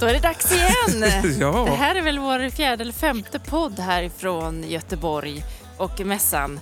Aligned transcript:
Då 0.00 0.06
är 0.06 0.12
det 0.12 0.20
dags 0.20 0.52
igen. 0.52 1.10
Ja. 1.40 1.64
Det 1.64 1.70
här 1.70 1.94
är 1.94 2.02
väl 2.02 2.18
vår 2.18 2.50
fjärde 2.50 2.82
eller 2.82 2.92
femte 2.92 3.38
podd 3.38 3.78
härifrån 3.78 4.64
Göteborg 4.68 5.44
och 5.76 6.00
mässan. 6.00 6.60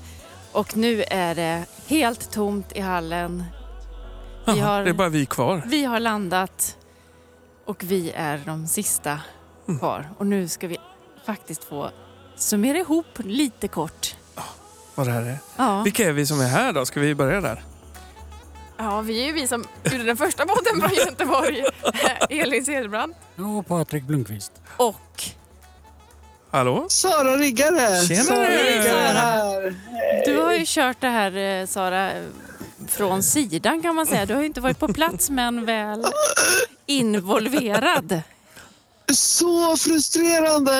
Och 0.52 0.76
nu 0.76 1.02
är 1.10 1.34
det 1.34 1.64
helt 1.86 2.30
tomt 2.32 2.72
i 2.76 2.80
hallen. 2.80 3.44
Vi 4.46 4.60
har, 4.60 4.84
Det 4.84 4.90
är 4.90 4.94
bara 4.94 5.08
vi 5.08 5.26
kvar. 5.26 5.62
vi 5.66 5.84
har 5.84 6.00
landat 6.00 6.76
och 7.64 7.82
vi 7.84 8.12
är 8.16 8.40
de 8.46 8.66
sista 8.66 9.20
Mm. 9.68 9.78
kvar. 9.78 10.08
Och 10.18 10.26
nu 10.26 10.48
ska 10.48 10.66
vi 10.68 10.78
faktiskt 11.26 11.64
få 11.64 11.90
summera 12.36 12.78
ihop 12.78 13.06
lite 13.18 13.68
kort. 13.68 14.14
Vad 14.94 15.06
det 15.06 15.12
här 15.12 15.22
är. 15.22 15.38
Ja. 15.56 15.82
Vilka 15.82 16.04
är 16.08 16.12
vi 16.12 16.26
som 16.26 16.40
är 16.40 16.48
här 16.48 16.72
då? 16.72 16.86
Ska 16.86 17.00
vi 17.00 17.14
börja 17.14 17.40
där? 17.40 17.62
Ja, 18.78 19.00
vi 19.00 19.22
är 19.22 19.26
ju 19.26 19.32
vi 19.32 19.48
som 19.48 19.64
gjorde 19.84 20.04
den 20.04 20.16
första 20.16 20.46
podden 20.46 20.80
från 20.80 20.94
Göteborg. 20.94 21.64
Elin 22.30 22.64
Cederbrand. 22.64 23.14
Och 23.36 23.66
Patrik 23.66 24.04
Blomqvist. 24.04 24.52
Och 24.76 25.22
Hallå? 26.50 26.86
Sara 26.88 27.36
Riggare! 27.36 28.06
Tjenare! 28.06 28.24
Sara 28.24 28.48
Riggare 28.48 29.18
här. 29.18 29.74
du 30.24 30.38
har 30.40 30.52
ju 30.52 30.64
kört 30.66 31.00
det 31.00 31.08
här 31.08 31.36
eh, 31.60 31.66
Sara 31.66 32.10
från 32.88 33.22
sidan 33.22 33.82
kan 33.82 33.94
man 33.94 34.06
säga. 34.06 34.26
Du 34.26 34.34
har 34.34 34.40
ju 34.40 34.46
inte 34.46 34.60
varit 34.60 34.78
på 34.78 34.88
plats 34.92 35.30
men 35.30 35.64
väl 35.66 36.04
involverad. 36.86 38.22
Så 39.14 39.76
frustrerande! 39.76 40.72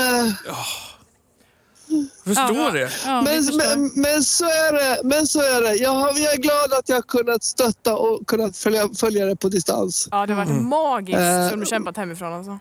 Förstår 2.24 2.56
Ja. 2.56 2.70
det. 2.70 2.90
Ja, 3.06 3.22
Men, 3.22 3.42
förstår. 3.44 3.76
men, 3.76 3.90
men 3.94 4.22
så 4.24 4.44
är 4.44 4.72
det. 4.72 5.00
Men 5.04 5.26
så 5.26 5.40
är 5.40 5.62
det. 5.62 5.74
Jag, 5.74 5.90
har, 5.90 6.08
jag 6.18 6.32
är 6.34 6.38
glad 6.38 6.72
att 6.78 6.88
jag 6.88 6.96
har 6.96 7.02
kunnat 7.02 7.44
stötta 7.44 7.96
och 7.96 8.26
kunnat 8.26 8.56
följa, 8.56 8.88
följa 8.96 9.26
det 9.26 9.36
på 9.36 9.48
distans. 9.48 10.08
Ja, 10.10 10.26
det 10.26 10.34
har 10.34 10.44
varit 10.44 10.62
magiskt 10.62 11.18
Eh. 11.18 11.50
som 11.50 11.60
du 11.60 11.66
kämpat 11.66 11.96
hemifrån 11.96 12.32
alltså. 12.32 12.58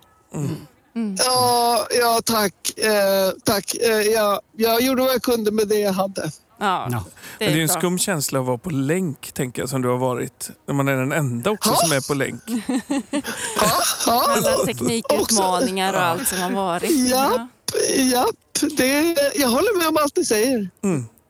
Ja, 1.25 1.87
ja 2.01 2.21
tack. 2.25 2.53
Eh, 2.77 3.31
tack. 3.43 3.75
Eh, 3.75 3.89
ja, 4.01 4.41
jag 4.57 4.81
gjorde 4.81 5.01
vad 5.01 5.11
jag 5.13 5.21
kunde 5.21 5.51
med 5.51 5.67
det 5.67 5.79
jag 5.79 5.93
hade. 5.93 6.31
Ja, 6.59 6.87
Ja. 6.91 7.03
det 7.39 7.45
Men 7.45 7.53
det 7.53 7.53
är 7.53 7.57
är 7.57 7.61
en 7.61 7.67
bra. 7.67 7.75
skum 7.77 7.97
känsla 7.99 8.39
att 8.39 8.45
vara 8.45 8.57
på 8.57 8.69
länk, 8.69 9.31
tänker 9.31 9.61
jag, 9.61 9.69
som 9.69 9.81
du 9.81 9.87
har 9.89 9.97
varit. 9.97 10.49
När 10.67 10.73
man 10.75 10.87
är 10.87 10.95
den 10.95 11.11
enda 11.11 11.49
också 11.51 11.69
Ja. 11.69 11.75
som 11.75 11.91
är 11.97 12.07
på 12.07 12.13
länk. 12.13 12.41
Ja, 12.47 13.71
ja, 14.07 14.23
Alla 14.37 14.65
teknikutmaningar 14.65 15.93
och 15.93 16.01
allt 16.01 16.27
som 16.27 16.39
har 16.41 16.51
varit. 16.51 16.91
Ja. 17.09 17.47
Japp. 18.11 18.35
Det, 18.77 19.15
jag 19.35 19.47
håller 19.47 19.77
med 19.77 19.87
om 19.87 19.97
allt 19.97 20.17
ni 20.17 20.25
säger. 20.25 20.69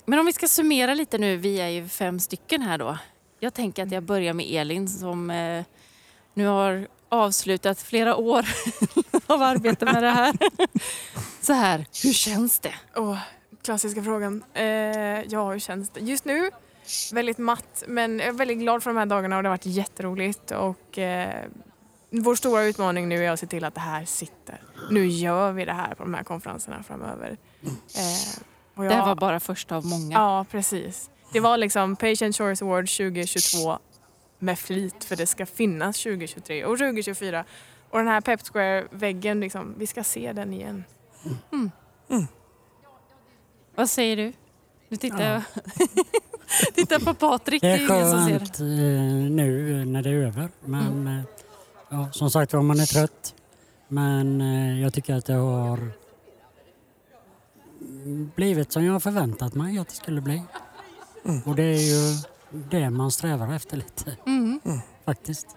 Men 0.06 0.20
om 0.20 0.26
vi 0.26 0.34
ska 0.34 0.48
summera 0.48 0.94
lite 0.94 1.18
nu, 1.18 1.38
vi 1.38 1.60
är 1.60 1.68
ju 1.68 1.88
fem 1.88 2.20
stycken 2.20 2.62
här 2.62 2.78
då. 2.78 2.98
Jag 3.40 3.54
tänker 3.54 3.84
att 3.84 3.92
jag 3.92 4.04
börjar 4.04 4.34
med 4.34 4.46
Elin 4.50 4.88
som 4.88 5.30
eh, 5.30 5.64
nu 6.34 6.46
har 6.46 6.88
avslutat 7.10 7.82
flera 7.82 8.16
år 8.16 8.46
av 9.28 9.42
arbete 9.42 9.86
med 9.86 10.04
det 10.04 10.10
här. 10.10 10.38
Så 11.42 11.54
här, 11.54 11.86
hur 12.04 12.14
känns 12.14 12.60
det? 12.60 12.74
Åh, 12.96 13.18
klassiska 13.64 14.04
frågan. 14.04 14.44
Eh, 14.54 14.64
ja, 15.30 15.52
hur 15.52 15.60
känns 15.60 15.90
det? 15.90 16.00
Just 16.00 16.26
nu, 16.26 16.52
väldigt 17.14 17.38
matt, 17.38 17.84
men 17.88 18.20
jag 18.20 18.28
är 18.28 18.34
väldigt 18.34 18.58
glad 18.60 18.84
för 18.84 18.90
de 18.90 18.98
här 18.98 19.06
dagarna 19.06 19.38
och 19.38 19.44
det 19.44 19.50
har 19.50 19.54
varit 19.54 19.66
jätteroligt. 19.66 20.52
Och, 20.52 20.98
eh, 20.98 21.46
vår 22.10 22.36
stora 22.36 22.64
utmaning 22.64 23.10
nu 23.10 23.26
är 23.26 23.32
att 23.32 23.40
se 23.40 23.48
till 23.48 23.64
att 23.64 23.76
det 23.76 23.82
här 23.82 24.06
sitter. 24.06 24.62
Nu 24.92 25.06
gör 25.08 25.52
vi 25.52 25.66
det 25.66 25.74
här 25.74 25.96
på 25.96 26.04
de 26.04 26.14
här 26.14 26.24
konferenserna 26.24 26.84
framöver. 26.84 27.38
Eh, 27.64 28.42
och 28.76 28.84
Det 28.84 28.90
här 28.90 28.98
jag- 28.98 29.06
var 29.06 29.16
bara 29.16 29.40
första 29.40 29.76
av 29.76 29.86
många. 29.86 30.14
Ja, 30.14 30.46
precis. 30.52 31.10
Det 31.34 31.40
var 31.40 31.58
liksom 31.58 31.96
Patient 31.96 32.36
Choice 32.38 32.62
Award 32.62 32.90
2022 32.90 33.78
med 34.40 34.60
flit 34.60 35.04
för 35.04 35.16
det 35.16 35.28
ska 35.28 35.46
finnas 35.46 35.98
2023 36.04 36.66
och 36.66 36.78
2024. 36.78 37.46
Och 37.90 37.98
den 38.00 38.08
här 38.08 38.22
Pep 38.22 38.42
Square-väggen, 38.48 39.40
liksom, 39.40 39.76
vi 39.78 39.88
ska 39.88 40.04
se 40.04 40.34
den 40.34 40.54
igen. 40.54 40.84
Vad 43.76 43.90
säger 43.90 44.18
du? 44.18 44.34
Nu 44.90 44.98
tittar 44.98 45.22
jag 45.34 45.42
tittar 46.76 47.00
på 47.00 47.14
Patrik. 47.14 47.62
Det 47.62 47.68
Det 47.68 47.74
är 47.74 47.92
är 47.92 47.96
ingen 47.96 48.12
som 48.12 48.26
ser 48.28 48.40
skönt 48.40 48.60
eh, 48.60 49.32
nu 49.36 49.86
när 49.86 50.02
det 50.02 50.10
är 50.10 50.14
över. 50.14 50.50
Men 50.66 51.08
eh, 51.08 51.22
ja, 51.90 52.10
som 52.12 52.32
sagt 52.32 52.54
var, 52.54 52.62
man 52.62 52.80
är 52.80 52.86
trött. 52.86 53.34
Men 53.88 54.42
eh, 54.42 54.82
jag 54.82 54.94
tycker 54.94 55.16
att 55.16 55.26
det 55.26 55.34
har 55.34 55.92
blivit 58.36 58.72
som 58.72 58.86
jag 58.86 58.94
har 58.94 59.00
förväntat 59.00 59.54
mig 59.56 59.78
att 59.78 59.88
det 59.88 59.96
skulle 59.96 60.22
bli. 60.22 60.42
Och 61.46 61.56
det 61.56 61.64
är 61.64 61.80
ju 61.80 62.18
det 62.50 62.90
man 62.90 63.12
strävar 63.12 63.54
efter 63.54 63.78
lite. 63.78 64.18
Mm. 64.26 64.60
Faktiskt. 65.06 65.48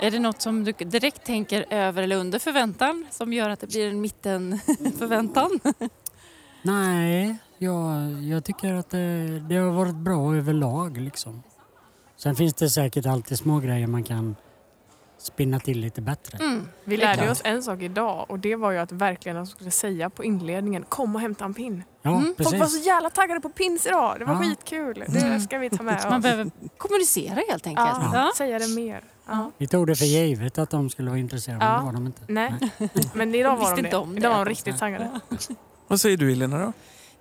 Är 0.00 0.10
det 0.10 0.18
något 0.18 0.42
som 0.42 0.64
du 0.64 0.72
direkt 0.72 1.24
tänker 1.24 1.66
över 1.70 2.02
eller 2.02 2.16
under 2.16 2.38
förväntan 2.38 3.06
som 3.10 3.32
gör 3.32 3.50
att 3.50 3.60
det 3.60 3.66
blir 3.66 3.88
en 3.88 4.00
mittenförväntan? 4.00 5.60
Nej, 6.62 7.36
jag, 7.58 8.12
jag 8.22 8.44
tycker 8.44 8.74
att 8.74 8.90
det, 8.90 9.40
det 9.40 9.56
har 9.56 9.72
varit 9.72 9.94
bra 9.94 10.36
överlag. 10.36 10.96
Liksom. 10.96 11.42
Sen 12.16 12.36
finns 12.36 12.54
det 12.54 12.70
säkert 12.70 13.06
alltid 13.06 13.38
små 13.38 13.58
grejer 13.58 13.86
man 13.86 14.04
kan 14.04 14.36
spinna 15.22 15.60
till 15.60 15.78
lite 15.80 16.00
bättre. 16.00 16.38
Mm. 16.44 16.68
Vi 16.84 16.96
lärde 16.96 17.30
oss 17.30 17.40
en 17.44 17.62
sak 17.62 17.82
idag 17.82 18.26
och 18.28 18.38
det 18.38 18.56
var 18.56 18.70
ju 18.70 18.78
att 18.78 18.92
verkligen 18.92 19.36
att 19.38 19.44
de 19.46 19.50
skulle 19.50 19.70
säga 19.70 20.10
på 20.10 20.24
inledningen 20.24 20.84
kom 20.88 21.14
och 21.14 21.20
hämta 21.20 21.44
en 21.44 21.54
pin. 21.54 21.84
Ja, 22.02 22.10
Mm. 22.10 22.34
Folk 22.42 22.58
var 22.60 22.66
så 22.66 22.78
jävla 22.78 23.10
taggade 23.10 23.40
på 23.40 23.48
pins 23.48 23.86
idag. 23.86 24.16
Det 24.18 24.24
var 24.24 24.34
Ja. 24.34 24.40
skitkul. 24.40 25.04
Det 25.08 25.40
ska 25.40 25.58
vi 25.58 25.70
ta 25.70 25.82
med 25.82 26.00
Man 26.04 26.16
oss. 26.18 26.22
behöver 26.22 26.50
kommunicera 26.76 27.40
helt 27.50 27.66
enkelt. 27.66 27.88
Ja, 28.02 28.10
Ja. 28.14 28.32
säga 28.36 28.58
det 28.58 28.68
mer. 28.68 29.00
Ja. 29.28 29.50
Vi 29.58 29.66
tog 29.66 29.86
det 29.86 29.96
för 29.96 30.04
givet 30.04 30.58
att 30.58 30.70
de 30.70 30.90
skulle 30.90 31.10
vara 31.10 31.20
intresserade, 31.20 31.64
Ja. 31.64 31.70
men 31.72 31.78
det 31.80 31.84
var 31.86 31.92
de 31.92 32.06
inte. 32.06 32.22
Nej, 32.28 32.54
men 33.14 33.34
idag 33.34 33.56
var 33.56 33.76
de 33.76 33.82
det. 33.82 33.88
Idag 34.18 34.30
var 34.30 34.44
de 34.44 34.48
riktigt 34.48 34.78
taggade. 34.78 35.20
Vad 35.88 36.00
säger 36.00 36.16
du 36.16 36.32
Elina 36.32 36.58
då? 36.58 36.72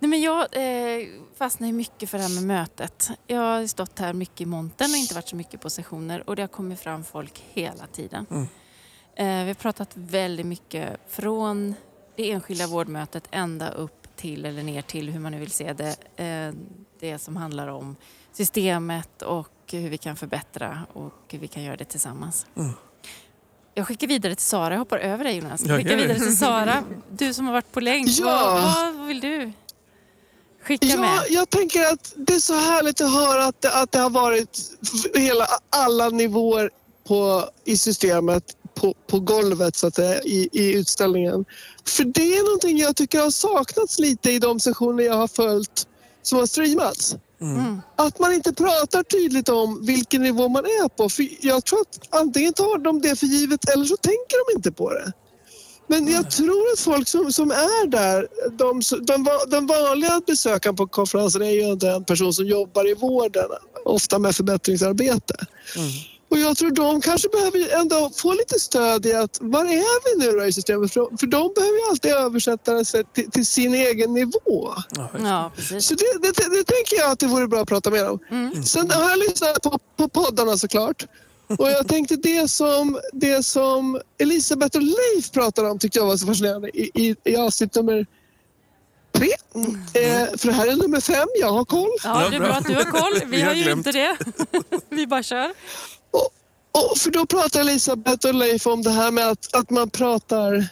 Nej, 0.01 0.09
men 0.09 0.21
jag 0.21 0.39
eh, 0.51 1.07
fastnar 1.37 1.67
ju 1.67 1.73
mycket 1.73 2.09
för 2.09 2.17
det 2.17 2.23
här 2.23 2.35
med 2.35 2.43
mötet. 2.43 3.09
Jag 3.27 3.39
har 3.39 3.67
stått 3.67 3.99
här 3.99 4.13
mycket 4.13 4.41
i 4.41 4.45
montern 4.45 4.91
och 4.91 4.97
inte 4.97 5.15
varit 5.15 5.27
så 5.27 5.35
mycket 5.35 5.61
på 5.61 5.69
sessioner 5.69 6.29
och 6.29 6.35
det 6.35 6.41
har 6.41 6.47
kommit 6.47 6.79
fram 6.79 7.03
folk 7.03 7.43
hela 7.53 7.87
tiden. 7.87 8.25
Mm. 8.29 8.47
Eh, 9.15 9.43
vi 9.43 9.49
har 9.49 9.53
pratat 9.53 9.89
väldigt 9.93 10.45
mycket 10.45 10.99
från 11.07 11.75
det 12.15 12.31
enskilda 12.31 12.67
vårdmötet 12.67 13.27
ända 13.31 13.69
upp 13.69 14.07
till 14.15 14.45
eller 14.45 14.63
ner 14.63 14.81
till 14.81 15.09
hur 15.09 15.19
man 15.19 15.31
nu 15.31 15.39
vill 15.39 15.51
se 15.51 15.73
det. 15.73 16.23
Eh, 16.23 16.53
det 16.99 17.19
som 17.19 17.37
handlar 17.37 17.67
om 17.67 17.95
systemet 18.31 19.21
och 19.21 19.49
hur 19.71 19.89
vi 19.89 19.97
kan 19.97 20.15
förbättra 20.15 20.79
och 20.93 21.13
hur 21.29 21.39
vi 21.39 21.47
kan 21.47 21.63
göra 21.63 21.75
det 21.77 21.85
tillsammans. 21.85 22.45
Mm. 22.55 22.71
Jag 23.73 23.87
skickar 23.87 24.07
vidare 24.07 24.35
till 24.35 24.45
Sara. 24.45 24.73
Jag 24.73 24.79
hoppar 24.79 24.97
över 24.97 25.23
dig 25.23 25.37
Jonas. 25.37 25.61
Ja, 25.65 25.71
Jag 25.73 25.77
skickar 25.83 25.97
vidare 25.97 26.19
till 26.19 26.37
Sara. 26.37 26.83
Du 27.09 27.33
som 27.33 27.45
har 27.45 27.53
varit 27.53 27.71
på 27.71 27.79
länk. 27.79 28.07
Ja. 28.09 28.59
Vad, 28.75 28.95
vad 28.95 29.07
vill 29.07 29.19
du 29.19 29.51
skicka 30.63 30.87
Ja, 30.87 31.01
med? 31.01 31.21
jag 31.29 31.49
tänker 31.49 31.81
att 31.93 32.13
det 32.15 32.33
är 32.33 32.39
så 32.39 32.53
härligt 32.53 33.01
att 33.01 33.13
höra 33.13 33.45
att 33.45 33.61
det, 33.61 33.73
att 33.73 33.91
det 33.91 33.99
har 33.99 34.09
varit 34.09 34.59
hela, 35.15 35.47
alla 35.69 36.09
nivåer 36.09 36.69
på, 37.07 37.49
i 37.65 37.77
systemet 37.77 38.43
på, 38.73 38.93
på 39.07 39.19
golvet 39.19 39.75
så 39.75 39.87
att 39.87 39.95
säga, 39.95 40.21
i, 40.21 40.49
i 40.51 40.73
utställningen. 40.73 41.45
För 41.85 42.03
det 42.03 42.37
är 42.37 42.43
någonting 42.43 42.77
jag 42.77 42.95
tycker 42.95 43.19
har 43.19 43.31
saknats 43.31 43.99
lite 43.99 44.31
i 44.31 44.39
de 44.39 44.59
sessioner 44.59 45.03
jag 45.03 45.13
har 45.15 45.27
följt 45.27 45.87
som 46.21 46.39
har 46.39 46.45
streamats. 46.45 47.15
Mm. 47.41 47.81
Att 47.95 48.19
man 48.19 48.33
inte 48.33 48.53
pratar 48.53 49.03
tydligt 49.03 49.49
om 49.49 49.85
vilken 49.85 50.23
nivå 50.23 50.49
man 50.49 50.65
är 50.65 50.89
på. 50.89 51.09
För 51.09 51.27
jag 51.41 51.65
tror 51.65 51.81
att 51.81 52.21
antingen 52.21 52.53
tar 52.53 52.77
de 52.77 53.01
det 53.01 53.15
för 53.19 53.25
givet 53.25 53.69
eller 53.69 53.85
så 53.85 53.97
tänker 53.97 54.51
de 54.51 54.57
inte 54.57 54.71
på 54.71 54.89
det. 54.89 55.13
Men 55.91 56.07
jag 56.07 56.31
tror 56.31 56.71
att 56.73 56.79
folk 56.79 57.07
som, 57.07 57.33
som 57.33 57.51
är 57.51 57.87
där, 57.87 58.27
de, 58.51 58.81
de, 59.05 59.27
den 59.47 59.67
vanliga 59.67 60.21
besökaren 60.27 60.75
på 60.75 60.87
konferensen 60.87 61.41
är 61.41 61.51
ju 61.51 61.71
inte 61.71 61.89
en 61.89 62.05
person 62.05 62.33
som 62.33 62.45
jobbar 62.45 62.89
i 62.89 62.93
vården, 62.93 63.49
ofta 63.85 64.19
med 64.19 64.35
förbättringsarbete. 64.35 65.35
Och 66.31 66.37
jag 66.37 66.57
tror 66.57 66.71
de 66.71 67.01
kanske 67.01 67.29
behöver 67.29 67.79
ändå 67.81 68.11
få 68.15 68.33
lite 68.33 68.59
stöd 68.59 69.05
i 69.05 69.13
att 69.13 69.37
var 69.41 69.65
är 69.65 70.17
vi 70.17 70.25
nu 70.25 70.39
då 70.39 70.45
i 70.45 70.53
systemet? 70.53 70.93
För, 70.93 71.17
för 71.17 71.27
de 71.27 71.53
behöver 71.55 71.77
ju 71.77 71.89
alltid 71.89 72.11
översätta 72.11 72.73
det 72.73 72.85
sig 72.85 73.03
till, 73.13 73.31
till 73.31 73.45
sin 73.45 73.73
egen 73.73 74.13
nivå. 74.13 74.73
Ja, 75.23 75.51
precis. 75.55 75.85
Så 75.85 75.95
det, 75.95 76.05
det, 76.21 76.31
det 76.57 76.63
tänker 76.63 76.97
jag 76.97 77.11
att 77.11 77.19
det 77.19 77.27
vore 77.27 77.47
bra 77.47 77.61
att 77.61 77.67
prata 77.67 77.89
mer 77.89 78.09
om. 78.09 78.19
Mm. 78.29 78.63
Sen 78.63 78.91
har 78.91 79.09
jag 79.09 79.19
lyssnat 79.19 79.61
på, 79.61 79.79
på 79.97 80.07
poddarna 80.07 80.57
såklart. 80.57 81.05
Och 81.57 81.69
jag 81.69 81.87
tänkte 81.87 82.15
det 82.15 82.47
som, 82.47 82.99
det 83.13 83.43
som 83.43 84.01
Elisabeth 84.17 84.77
och 84.77 84.83
Leif 84.83 85.31
pratade 85.31 85.69
om 85.69 85.79
tyckte 85.79 85.99
jag 85.99 86.05
var 86.05 86.17
så 86.17 86.27
fascinerande 86.27 86.69
i, 86.69 86.91
i, 86.93 87.15
i 87.23 87.35
avsnitt 87.35 87.75
nummer 87.75 88.05
tre. 89.11 89.29
Eh, 90.01 90.37
för 90.37 90.47
det 90.47 90.53
här 90.53 90.67
är 90.67 90.75
nummer 90.75 90.99
fem, 90.99 91.27
jag 91.39 91.51
har 91.51 91.65
koll. 91.65 91.89
Ja, 92.03 92.29
det 92.29 92.35
är 92.35 92.39
bra. 92.39 92.53
att 92.53 92.67
du 92.67 92.75
har 92.75 92.83
koll. 92.83 93.29
Vi, 93.29 93.41
har 93.47 93.53
ju 93.53 93.71
inte 93.71 93.91
det. 93.91 94.17
Vi 94.89 95.07
bara 95.07 95.23
kör. 95.23 95.53
Och, 96.11 96.29
och 96.71 96.97
för 96.97 97.11
då 97.11 97.25
pratar 97.25 97.59
Elisabeth 97.59 98.27
och 98.27 98.33
Leif 98.33 98.67
om 98.67 98.81
det 98.81 98.91
här 98.91 99.11
med 99.11 99.27
att, 99.27 99.55
att 99.55 99.69
man 99.69 99.89
pratar 99.89 100.69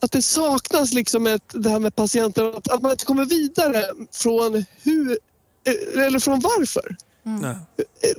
att 0.00 0.12
det 0.12 0.22
saknas 0.22 0.92
liksom 0.92 1.26
ett, 1.26 1.42
det 1.52 1.70
här 1.70 1.78
med 1.78 1.96
patienten, 1.96 2.46
att, 2.46 2.70
att 2.70 2.82
man 2.82 2.90
inte 2.90 3.04
kommer 3.04 3.24
vidare 3.24 3.84
från 4.12 4.64
hur, 4.82 5.18
eh, 5.64 6.04
eller 6.06 6.18
från 6.18 6.40
varför. 6.40 6.96
Nej. 7.26 7.56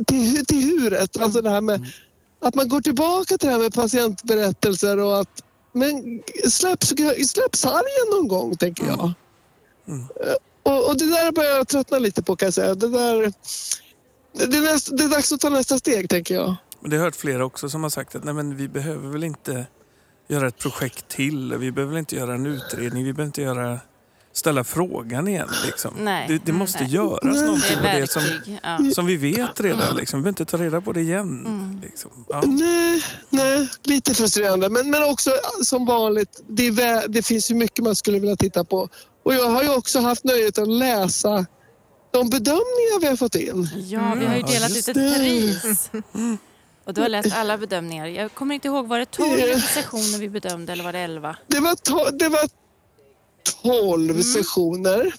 till, 0.08 0.46
till 0.46 0.80
huret. 0.80 1.18
Alltså 1.22 1.42
det 1.42 1.50
här 1.50 1.62
med 1.62 1.86
att 2.42 2.56
man 2.56 2.70
går 2.70 2.82
tillbaka 2.82 3.38
till 3.38 3.48
det 3.48 3.54
här 3.54 3.62
med 3.62 3.74
patientberättelser 3.74 5.00
och 5.00 5.20
att 5.20 5.44
men 5.74 6.22
släpps, 6.50 6.94
släpps 7.28 7.60
sargen 7.60 8.10
någon 8.12 8.28
gång, 8.28 8.58
tänker 8.58 8.86
jag. 8.86 9.14
Mm. 9.88 10.02
Eh, 10.02 10.34
Och, 10.64 10.90
och 10.90 10.98
det 10.98 11.06
där 11.06 11.32
börjar 11.32 11.52
jag 11.52 11.68
tröttna 11.68 12.00
lite 12.00 12.24
på 12.24 12.36
kan 12.36 12.46
jag 12.46 12.54
säga. 12.54 12.76
Det, 12.76 12.90
där, 12.90 13.34
det, 14.34 14.58
är 14.58 14.62
näst, 14.62 14.98
det 14.98 15.04
är 15.04 15.10
dags 15.10 15.32
att 15.32 15.40
ta 15.40 15.50
nästa 15.50 15.78
steg, 15.78 16.10
tänker 16.10 16.36
jag. 16.36 16.56
Men 16.80 16.90
det 16.90 16.98
har 16.98 17.04
jag 17.04 17.06
hört 17.12 17.16
flera 17.16 17.46
också 17.46 17.70
som 17.70 17.84
har 17.84 17.90
sagt 17.90 18.16
att 18.16 18.24
nej, 18.24 18.34
men 18.34 18.56
vi 18.56 18.68
behöver 18.68 19.10
väl 19.10 19.24
inte 19.24 19.68
göra 20.28 20.48
ett 20.48 20.58
projekt 20.58 21.08
till. 21.08 21.54
Vi 21.56 21.72
behöver 21.72 21.94
väl 21.94 22.00
inte 22.00 22.16
göra 22.16 22.34
en 22.34 22.46
utredning. 22.46 23.04
Vi 23.04 23.14
behöver 23.14 23.28
inte 23.28 23.42
göra, 23.42 23.80
ställa 24.38 24.64
frågan 24.64 25.28
igen. 25.28 25.50
Liksom. 25.66 25.94
Nej. 25.98 26.28
Det, 26.28 26.46
det 26.46 26.52
måste 26.52 26.84
Nej. 26.84 26.94
göras 26.94 27.42
någonting 27.42 27.78
med 27.82 28.02
det 28.02 28.12
som. 28.12 28.22
Ja. 28.64 28.92
som 28.96 29.06
vi 29.06 29.16
vet 29.18 29.60
redan. 29.62 29.96
Liksom. 29.96 30.20
Vi 30.20 30.24
behöver 30.24 30.30
inte 30.42 30.46
ta 30.46 30.58
reda 30.58 30.82
på 30.82 30.92
det 30.94 31.02
igen. 31.02 31.46
Mm. 31.46 31.80
Liksom. 31.84 32.12
Ja. 32.30 32.42
Nej, 32.46 33.04
nej, 33.30 33.70
lite 33.84 34.14
frustrerande. 34.14 34.70
Men, 34.70 34.90
men 34.90 35.04
också 35.04 35.32
som 35.64 35.86
vanligt, 35.86 36.42
det, 36.50 36.68
är 36.68 36.72
vä- 36.72 37.06
det 37.08 37.24
finns 37.26 37.52
ju 37.52 37.56
mycket 37.56 37.84
man 37.84 37.96
skulle 37.96 38.20
vilja 38.20 38.36
titta 38.36 38.64
på. 38.64 38.90
Och 39.24 39.34
jag 39.34 39.50
har 39.50 39.64
ju 39.64 39.76
också 39.76 40.00
haft 40.00 40.24
nöjet 40.24 40.58
att 40.58 40.68
läsa 40.68 41.46
de 42.12 42.30
bedömningar 42.30 43.00
vi 43.02 43.08
har 43.08 43.16
fått 43.16 43.36
in. 43.36 43.70
Ja, 43.76 44.16
vi 44.20 44.26
har 44.26 44.36
ju 44.36 44.42
Ja, 44.42 44.48
delat 44.48 44.76
just 44.76 44.90
ut 44.90 44.98
ett 44.98 45.16
pris. 45.18 45.90
Och 46.86 46.94
du 46.94 47.02
har 47.02 47.10
läst 47.10 47.36
alla 47.36 47.58
bedömningar. 47.58 48.06
Jag 48.08 48.34
kommer 48.34 48.56
inte 48.56 48.68
ihåg, 48.68 48.88
var 48.88 49.00
det 49.00 49.06
12 49.06 49.28
sessioner 49.74 50.20
vi 50.20 50.30
bedömde 50.30 50.72
eller 50.72 50.84
var 50.84 50.94
det 50.94 51.00
11? 51.00 51.36
Det 51.48 51.60
var, 51.60 51.72
to- 51.72 52.12
det 52.20 52.30
var 52.30 52.40
12 53.62 54.22
sessioner. 54.22 55.14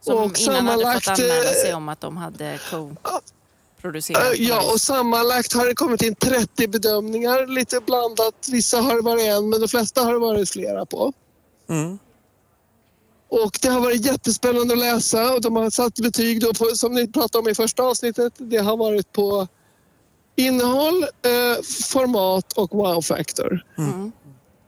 Som 0.00 0.16
Och 0.16 0.38
innan 0.40 0.66
hade 0.66 0.94
fått 0.94 1.04
sammanlagt, 1.04 1.08
anmäla 1.08 1.52
sig 1.52 1.70
eh, 1.70 1.76
om 1.76 1.88
att 1.88 2.00
de 2.00 2.16
hade 2.16 2.58
co-producerat. 2.70 4.38
Ja, 4.38 4.72
och 4.72 4.80
sammanlagt 4.80 5.52
har 5.52 5.66
det 5.66 5.74
kommit 5.74 6.02
in 6.02 6.14
30 6.14 6.68
bedömningar. 6.68 7.46
Lite 7.46 7.80
blandat. 7.80 8.48
Vissa 8.50 8.80
har 8.80 8.94
det 8.96 9.02
varit 9.02 9.24
en, 9.24 9.48
men 9.48 9.60
de 9.60 9.68
flesta 9.68 10.02
har 10.02 10.12
det 10.12 10.18
varit 10.18 10.50
flera 10.50 10.86
på. 10.86 11.12
Mm. 11.68 11.98
Och 13.30 13.58
det 13.62 13.68
har 13.68 13.80
varit 13.80 14.06
jättespännande 14.06 14.74
att 14.74 14.80
läsa 14.80 15.34
och 15.34 15.40
de 15.40 15.56
har 15.56 15.70
satt 15.70 15.94
betyg 15.94 16.40
då 16.40 16.54
på, 16.54 16.64
som 16.64 16.94
ni 16.94 17.08
pratade 17.08 17.38
om 17.38 17.48
i 17.48 17.54
första 17.54 17.82
avsnittet. 17.82 18.32
Det 18.36 18.56
har 18.56 18.76
varit 18.76 19.12
på 19.12 19.48
innehåll, 20.36 21.02
eh, 21.02 21.62
format 21.92 22.52
och 22.52 22.70
wow-faktor. 22.70 23.64
Mm. 23.78 24.12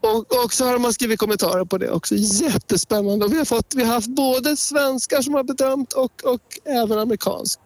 Och, 0.01 0.45
och 0.45 0.53
så 0.53 0.65
har 0.65 0.79
man 0.79 0.93
skrivit 0.95 1.19
kommentarer 1.19 1.65
på 1.65 1.79
det 1.79 1.91
också. 1.91 2.15
Jättespännande. 2.17 3.25
Och 3.25 3.33
vi, 3.33 3.39
har 3.39 3.45
fått, 3.45 3.75
vi 3.75 3.85
har 3.85 3.95
haft 3.95 4.09
både 4.09 4.57
svenskar 4.57 5.23
som 5.23 5.35
har 5.35 5.43
bedömt 5.43 5.93
och, 5.93 6.25
och 6.25 6.59
även 6.65 6.99
amerikansk, 6.99 7.61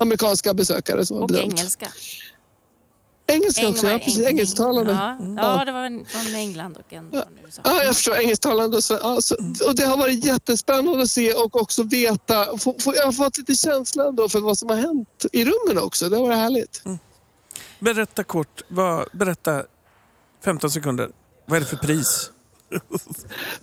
amerikanska 0.00 0.54
besökare 0.54 1.06
som 1.06 1.16
har 1.16 1.22
Och 1.22 1.28
bedömt. 1.28 1.52
engelska. 1.52 1.86
Engelska 3.28 3.68
också, 3.68 3.86
ja, 3.86 3.98
precis. 3.98 4.26
Engelsktalande. 4.26 4.92
Ja, 4.92 5.18
ja, 5.58 5.64
det 5.64 5.72
var 5.72 5.84
en 5.84 6.04
från 6.04 6.34
England 6.34 6.76
och 6.76 6.92
en 6.92 7.10
från 7.10 7.22
USA. 7.44 7.62
Ja, 7.64 7.82
jag 7.84 7.94
förstår. 7.94 8.16
Engelsktalande. 8.16 8.76
och 8.76 8.84
Så, 8.84 8.98
ja, 9.02 9.20
så, 9.20 9.34
och 9.68 9.74
det 9.76 9.84
har 9.84 9.96
varit 9.96 10.24
jättespännande 10.24 11.02
att 11.02 11.10
se 11.10 11.32
och 11.32 11.60
också 11.62 11.82
veta. 11.82 12.58
Få, 12.58 12.74
få, 12.80 12.94
jag 12.96 13.04
har 13.04 13.12
fått 13.12 13.38
lite 13.38 13.54
känsla 13.54 14.10
då 14.10 14.28
för 14.28 14.40
vad 14.40 14.58
som 14.58 14.68
har 14.68 14.76
hänt 14.76 15.26
i 15.32 15.44
rummen 15.44 15.78
också. 15.84 16.08
Det 16.08 16.16
har 16.16 16.22
varit 16.22 16.38
härligt. 16.38 16.82
Berätta 17.78 18.24
kort. 18.24 18.62
Vad, 18.68 19.08
berätta 19.12 19.64
15 20.44 20.70
sekunder. 20.70 21.10
Vad 21.46 21.56
är 21.56 21.60
det 21.60 21.66
för 21.66 21.76
pris? 21.76 22.30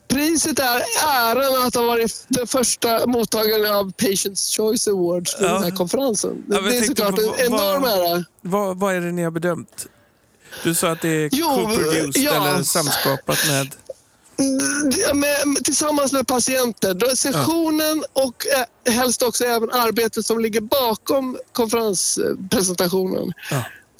Priset 0.07 0.59
är 0.59 0.81
äran 1.07 1.67
att 1.67 1.75
ha 1.75 1.83
varit 1.83 2.25
den 2.27 2.47
första 2.47 3.07
mottagaren 3.07 3.75
av 3.75 3.91
Patients 3.91 4.57
Choice 4.57 4.87
Awards 4.87 5.35
för 5.35 5.45
Ja. 5.45 5.53
den 5.53 5.63
här 5.63 5.71
konferensen. 5.71 6.43
Det, 6.47 6.55
Ja, 6.55 6.61
det 6.61 6.77
är 6.77 6.81
såklart 6.81 7.15
på 7.15 7.21
en 7.21 7.51
vad- 7.51 7.75
enorm 7.75 7.83
ära. 7.83 8.23
Vad, 8.41 8.77
vad 8.79 8.95
är 8.95 9.01
det 9.01 9.11
ni 9.11 9.23
har 9.23 9.31
bedömt? 9.31 9.87
Du 10.63 10.75
sa 10.75 10.91
att 10.91 11.01
det 11.01 11.09
är 11.09 11.29
co-produced 11.29 12.11
ja. 12.23 12.49
eller 12.53 12.63
samskapat 12.63 13.37
med... 13.47 13.75
Med, 15.13 15.63
tillsammans 15.63 16.13
med 16.13 16.27
patienter. 16.27 17.15
Sessionen 17.15 18.03
och 18.13 18.43
eh, 18.87 18.93
helst 18.93 19.21
också 19.21 19.45
även 19.45 19.71
arbetet 19.71 20.25
som 20.25 20.39
ligger 20.39 20.61
bakom 20.61 21.37
konferenspresentationen. 21.51 23.33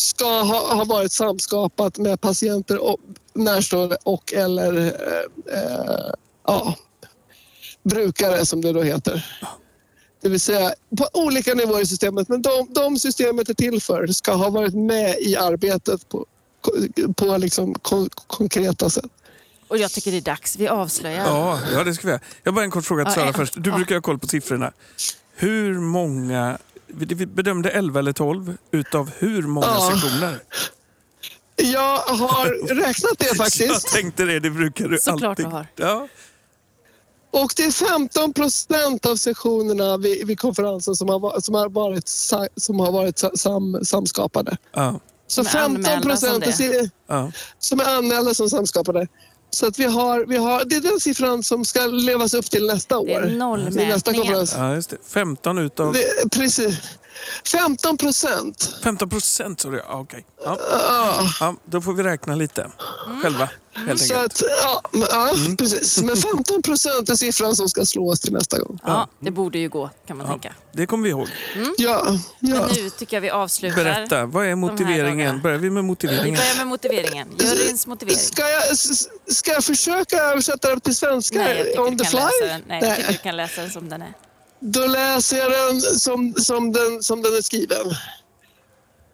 Ska 0.04 0.26
ha, 0.42 0.76
ha 0.76 0.84
varit 0.84 1.12
samskapat 1.12 1.98
med 1.98 2.22
patienter 2.22 2.84
och 2.84 2.98
närstående 3.34 3.98
och 4.04 4.34
eller 4.34 4.78
eh, 4.78 5.60
eh, 5.62 6.14
ja, 6.48 6.76
brukare 7.84 8.46
som 8.46 8.62
det 8.62 8.74
då 8.74 8.82
heter. 8.84 9.26
Det 10.22 10.30
vill 10.30 10.40
säga 10.40 10.74
på 10.98 11.08
olika 11.14 11.54
nivåer 11.54 11.82
i 11.82 11.86
systemet. 11.86 12.30
Men 12.30 12.42
de, 12.42 12.68
de 12.70 13.00
systemet 13.00 13.50
är 13.50 13.54
till 13.54 13.82
för 13.82 14.08
ska 14.08 14.34
ha 14.34 14.50
varit 14.50 14.74
med 14.74 15.16
i 15.20 15.36
arbetet 15.36 16.10
på, 16.10 16.26
på 17.16 17.38
liksom 17.38 17.74
kon, 17.74 18.10
konkreta 18.28 18.90
sätt. 18.90 19.06
Och 19.68 19.78
jag 19.78 19.92
tycker 19.92 20.12
det 20.12 20.18
är 20.18 20.22
dags. 20.22 20.56
Vi 20.56 20.68
avslöjar. 20.68 21.26
Ja, 21.26 21.60
ja, 21.74 21.84
det 21.84 21.94
ska 21.94 22.08
vi 22.08 22.12
göra. 22.12 22.22
Jag 22.44 22.52
har 22.52 22.56
bara 22.56 22.66
en 22.66 22.72
kort 22.72 22.86
fråga 22.86 23.06
till 23.06 23.14
Sara 23.14 23.26
ja. 23.26 23.34
först. 23.34 23.54
Du 23.58 23.70
Ja. 23.70 23.76
brukar 23.76 23.96
ha 23.96 24.02
koll 24.02 24.20
på 24.20 24.28
siffrorna. 24.28 24.72
Hur 25.36 25.80
många... 25.80 26.58
Vi 26.96 27.26
bedömde 27.26 27.70
11 27.70 28.00
eller 28.00 28.14
12 28.14 28.58
utav 28.72 29.12
hur 29.18 29.42
många 29.42 29.68
Ja. 29.68 29.92
sessioner? 29.94 30.40
Jag 31.56 31.98
har 31.98 32.76
räknat 32.76 33.20
det 33.20 33.26
Jag 33.28 33.38
faktiskt. 33.38 33.88
tänkte 33.94 34.26
det, 34.26 34.40
det 34.40 34.50
brukar 34.50 34.88
du 34.88 34.98
Såklart 34.98 35.30
alltid. 35.30 35.46
du 35.46 35.50
har. 35.52 35.68
Ja. 35.76 36.08
Och 37.32 37.54
det 37.58 37.64
är 37.64 37.72
15 37.72 38.34
procent 38.34 39.06
av 39.06 39.16
sessionerna 39.16 39.98
vid, 39.98 40.28
vid 40.28 40.40
konferensen 40.40 40.96
som 40.96 41.10
har, 41.10 41.40
som 41.42 41.56
har 41.56 41.70
varit, 41.70 42.08
som 42.56 42.80
har 42.80 42.92
varit 42.92 43.20
sa- 43.20 43.32
sam, 43.36 43.80
samskapade. 43.86 44.58
Ja. 44.74 45.00
Så 45.28 45.44
Som 45.44 45.46
är 45.46 45.50
15 45.52 45.86
anmälda 45.86 46.18
som 46.18 46.42
procent 46.42 46.58
det. 47.08 47.32
som 47.60 47.80
är 47.80 47.98
anmälda 47.98 48.34
som 48.34 48.50
samskapade. 48.50 49.08
Så 49.54 49.66
att 49.68 49.80
vi 49.80 49.84
har, 49.84 50.26
vi 50.26 50.38
har, 50.38 50.66
det 50.66 50.76
är 50.76 50.82
den 50.82 51.00
siffran 51.00 51.44
som 51.44 51.66
ska 51.66 51.86
levas 51.86 52.34
upp 52.34 52.52
till 52.52 52.68
nästa 52.68 52.98
år. 52.98 53.06
Det 53.06 53.14
är 53.14 53.22
nästa 53.22 53.38
nollmätningen. 53.38 54.02
konferens. 54.02 54.54
ja, 54.58 54.76
just 54.76 54.90
det. 54.90 54.98
15 55.08 55.58
utav... 55.58 55.94
Det, 55.94 56.30
precis. 56.30 56.78
15 57.52 57.98
procent. 57.98 58.76
15 58.84 59.10
procent 59.10 59.62
sa 59.62 59.70
du? 59.70 59.78
Ja, 59.78 60.00
okej. 60.00 60.26
Ja. 60.46 60.58
Ja. 60.70 61.30
Ja, 61.40 61.56
då 61.66 61.82
får 61.82 61.94
vi 61.94 62.04
räkna 62.04 62.36
lite 62.36 62.72
själva, 63.22 63.50
helt 63.88 64.02
Så 64.02 64.14
enkelt. 64.16 64.34
att, 64.34 64.42
ja, 64.64 64.82
ja 65.12 65.30
Mm. 65.36 65.58
precis. 65.58 66.02
Men 66.02 66.18
15 66.18 66.62
procent 66.62 67.10
är 67.10 67.16
siffran 67.16 67.56
som 67.56 67.70
ska 67.70 67.86
slås 67.86 68.20
till 68.20 68.34
nästa 68.34 68.60
gång. 68.60 68.80
Ja, 68.84 69.08
det 69.20 69.32
borde 69.32 69.60
ju 69.60 69.70
gå 69.70 69.90
kan 70.08 70.18
man 70.18 70.26
Ja, 70.28 70.32
tänka. 70.34 70.54
det 70.74 70.86
kommer 70.86 71.04
vi 71.04 71.10
ihåg. 71.10 71.28
Ja, 71.56 71.64
ja. 71.78 72.14
Men 72.40 72.70
nu 72.76 72.90
tycker 72.90 73.18
jag 73.18 73.22
vi 73.22 73.30
avslutar. 73.30 73.84
Berätta, 73.84 74.26
vad 74.26 74.46
är 74.46 74.56
motiveringen? 74.56 75.42
Börjar 75.42 75.58
vi 75.58 75.70
med 75.70 75.84
Vi 75.84 75.88
motiveringen? 75.88 76.36
börjar 76.36 76.56
med 76.58 76.68
motiveringen. 76.68 77.28
Juryns 77.40 77.88
motivering. 77.88 78.20
Ska 78.20 78.50
jag, 78.50 78.78
ska 79.36 79.52
jag 79.52 79.64
försöka 79.64 80.18
översätta 80.18 80.76
det 80.76 80.80
till 80.82 80.96
svenska 80.96 81.40
on 81.78 81.98
the 81.98 82.06
fly? 82.06 82.20
den. 82.42 82.62
Nej, 82.68 82.80
jag 82.84 82.96
tycker 82.98 83.12
du 83.12 83.18
kan 83.18 83.38
läsa 83.38 83.62
den 83.62 83.72
som 83.72 83.90
den 83.90 84.02
är. 84.02 84.14
Då 84.66 84.88
läser 84.88 85.38
jag 85.38 85.52
den 85.52 85.82
som, 85.82 86.34
som, 86.34 86.72
den 86.72 87.04
som 87.04 87.22
den 87.22 87.34
är 87.34 87.42
skriven. 87.42 87.96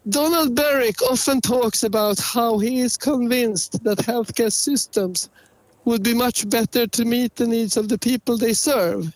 Donald 0.04 0.54
Berwick 0.54 1.02
often 1.12 1.40
talks 1.40 1.84
about 1.84 2.20
how 2.20 2.58
he 2.58 2.80
is 2.80 2.96
convinced 2.96 3.84
that 3.84 3.98
healthcare 3.98 4.50
systems 4.50 5.30
would 5.84 6.02
be 6.02 6.14
much 6.14 6.44
better 6.44 6.86
to 6.86 7.04
meet 7.04 7.34
the 7.34 7.46
needs 7.46 7.76
of 7.76 7.88
the 7.88 7.98
people 7.98 8.38
they 8.38 8.54
serve 8.54 9.12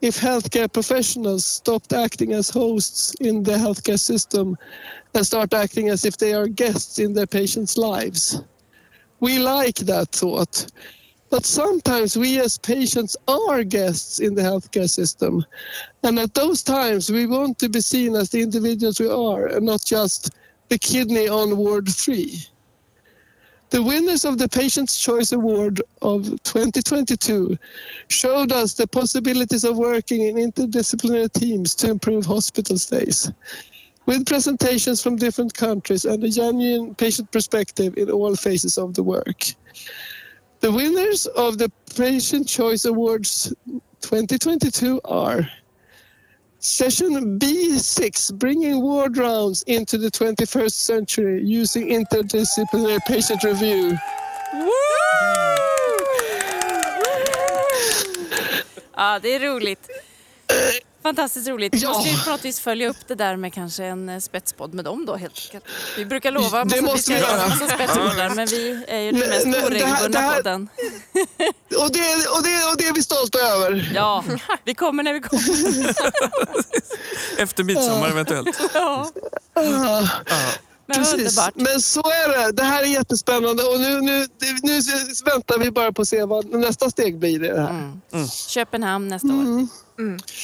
if 0.00 0.20
healthcare 0.20 0.72
professionals 0.72 1.44
stopped 1.44 1.92
acting 1.92 2.32
as 2.32 2.50
hosts 2.50 3.14
in 3.20 3.42
the 3.42 3.52
healthcare 3.52 4.00
system 4.00 4.56
and 5.14 5.26
start 5.26 5.52
acting 5.52 5.88
as 5.88 6.04
if 6.04 6.16
they 6.16 6.32
are 6.32 6.48
guests 6.48 6.98
in 6.98 7.12
their 7.12 7.26
patients' 7.26 7.76
lives. 7.76 8.40
We 9.20 9.38
like 9.38 9.76
that 9.86 10.12
thought. 10.12 10.66
But 11.32 11.46
sometimes 11.46 12.14
we 12.14 12.38
as 12.40 12.58
patients 12.58 13.16
are 13.26 13.64
guests 13.64 14.20
in 14.20 14.34
the 14.34 14.42
healthcare 14.42 14.88
system. 14.88 15.46
And 16.02 16.18
at 16.18 16.34
those 16.34 16.62
times, 16.62 17.10
we 17.10 17.26
want 17.26 17.58
to 17.60 17.70
be 17.70 17.80
seen 17.80 18.14
as 18.14 18.28
the 18.28 18.42
individuals 18.42 19.00
we 19.00 19.08
are 19.08 19.46
and 19.46 19.64
not 19.64 19.82
just 19.82 20.32
the 20.68 20.76
kidney 20.76 21.28
on 21.28 21.56
ward 21.56 21.88
three. 21.88 22.42
The 23.70 23.82
winners 23.82 24.26
of 24.26 24.36
the 24.36 24.46
Patient's 24.46 24.98
Choice 24.98 25.32
Award 25.32 25.80
of 26.02 26.24
2022 26.42 27.56
showed 28.08 28.52
us 28.52 28.74
the 28.74 28.86
possibilities 28.86 29.64
of 29.64 29.78
working 29.78 30.20
in 30.20 30.36
interdisciplinary 30.36 31.32
teams 31.32 31.74
to 31.76 31.88
improve 31.92 32.26
hospital 32.26 32.76
stays. 32.76 33.32
With 34.04 34.26
presentations 34.26 35.02
from 35.02 35.16
different 35.16 35.54
countries 35.54 36.04
and 36.04 36.22
a 36.22 36.28
genuine 36.28 36.94
patient 36.94 37.32
perspective 37.32 37.96
in 37.96 38.10
all 38.10 38.36
phases 38.36 38.76
of 38.76 38.92
the 38.92 39.02
work. 39.02 39.54
The 40.62 40.70
winners 40.70 41.26
of 41.26 41.58
the 41.58 41.72
Patient 41.96 42.46
Choice 42.46 42.84
Awards 42.84 43.52
2022 44.00 45.00
are 45.04 45.48
Session 46.60 47.36
B6, 47.36 48.38
bringing 48.38 48.80
ward 48.80 49.16
rounds 49.16 49.64
into 49.64 49.98
the 49.98 50.08
21st 50.08 50.70
century 50.70 51.42
using 51.42 51.88
interdisciplinary 51.88 53.00
patient 53.08 53.42
review. 53.42 53.98
Woo! 54.54 54.70
Ja, 58.96 59.18
det 59.18 59.34
är 59.34 59.40
roligt. 59.40 59.90
Fantastiskt 61.02 61.48
roligt. 61.48 61.74
Vi 61.74 61.78
Ja. 61.78 61.88
måste 61.88 62.08
ju 62.10 62.18
på 62.24 62.30
något 62.30 62.44
vis 62.44 62.60
följa 62.60 62.88
upp 62.88 62.96
det 63.06 63.14
där 63.14 63.36
med 63.36 63.54
kanske 63.54 63.84
en 63.84 64.08
eh, 64.08 64.18
spetspodd 64.18 64.74
med 64.74 64.84
dem 64.84 65.06
då 65.06 65.16
helt 65.16 65.40
enkelt. 65.46 65.64
Vi 65.96 66.04
brukar 66.04 66.32
lova 66.32 66.64
Det 66.64 66.82
måste 66.82 67.02
ska 67.02 67.14
vi 67.14 67.20
göra 67.20 67.48
massa 67.48 67.68
spetspoddar 67.68 68.34
men 68.34 68.46
vi 68.46 68.84
är 68.88 68.98
ju 68.98 69.10
den 69.12 69.20
mest 69.28 69.46
oregelbundna 69.46 70.08
det 70.08 70.18
här- 70.18 70.36
podden. 70.36 70.68
Och 71.78 71.90
det, 71.92 72.28
och, 72.36 72.42
det, 72.42 72.64
och 72.70 72.76
det 72.78 72.84
är 72.88 72.94
vi 72.94 73.02
stolta 73.02 73.38
över. 73.38 73.92
Ja, 73.94 74.24
vi 74.64 74.74
kommer 74.74 75.02
när 75.02 75.12
vi 75.12 75.20
kommer. 75.20 75.94
Efter 77.38 77.64
midsommar 77.64 78.08
eventuellt. 78.08 78.60
Ja, 78.74 79.10
Ja. 79.54 80.08
men 80.86 80.96
Precis. 80.96 81.14
underbart. 81.14 81.52
Men 81.54 81.80
så 81.80 82.00
är 82.00 82.46
det. 82.46 82.52
Det 82.52 82.62
här 82.62 82.82
är 82.82 82.86
jättespännande 82.86 83.62
och 83.62 83.80
nu, 83.80 84.00
nu, 84.00 84.26
nu 84.62 84.80
väntar 85.24 85.58
vi 85.58 85.70
bara 85.70 85.92
på 85.92 86.02
att 86.02 86.08
se 86.08 86.24
vad 86.24 86.46
nästa 86.54 86.90
steg 86.90 87.18
blir 87.18 87.44
i 87.44 87.48
det 87.48 87.60
här. 87.60 87.70
Mm. 88.12 88.28
Köpenhamn 88.48 89.08
nästa 89.08 89.26
år. 89.28 89.32
Mm. 89.32 89.68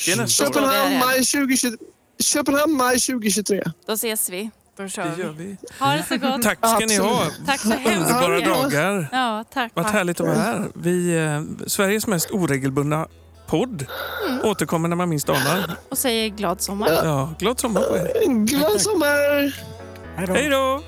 Det 0.06 0.12
är 0.12 0.16
nästa 0.16 0.44
år. 0.44 0.52
Köpenhamn, 0.52 0.98
maj 0.98 1.24
2023. 1.24 1.78
Köpenhamn, 2.22 2.72
maj 2.76 2.98
2023. 3.00 3.62
Då 3.86 3.92
ses 3.92 4.30
vi. 4.30 4.50
Då 4.76 4.88
kör 4.88 5.04
Det 5.16 5.22
gör 5.22 5.30
vi. 5.32 5.44
vi. 5.44 5.56
Ha 5.80 5.92
det 5.92 6.04
så 6.08 6.16
gott. 6.16 6.42
Tack 6.42 6.58
ska 6.58 6.86
ni 6.86 6.96
ha. 6.96 7.22
Tack 7.46 7.60
så 7.60 7.68
hemskt 7.70 8.10
Underbara 8.10 8.40
dagar. 8.40 9.08
Ja, 9.12 9.44
tack. 9.52 9.72
Vad 9.74 9.86
härligt 9.86 10.20
att 10.20 10.26
vara 10.26 10.38
här. 10.38 10.68
Vi, 10.74 11.16
eh, 11.16 11.66
Sveriges 11.66 12.06
mest 12.06 12.30
oregelbundna 12.30 13.08
podd 13.46 13.86
återkommer 14.42 14.88
när 14.88 14.96
man 14.96 15.08
minst 15.08 15.28
anar. 15.28 15.76
Och 15.88 15.98
säger 15.98 16.28
glad 16.28 16.60
sommar. 16.62 16.88
Ja, 16.90 17.34
glad 17.38 17.60
sommar 17.60 17.80
på 17.82 17.96
er. 17.96 18.44
Glad 18.46 18.80
sommar! 18.80 19.54
Hej 20.16 20.26
då. 20.26 20.32
Hej 20.32 20.48
då! 20.48 20.82